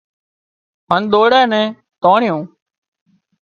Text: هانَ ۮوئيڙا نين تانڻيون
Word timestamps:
هانَ 0.91 1.03
ۮوئيڙا 1.13 1.41
نين 1.51 1.67
تانڻيون 2.01 2.41